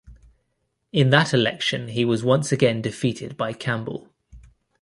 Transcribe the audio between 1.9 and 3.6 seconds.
was once again defeated by